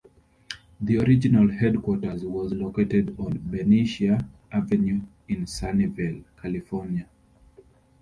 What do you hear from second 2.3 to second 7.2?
located on Benicia Avenue in Sunnyvale, California.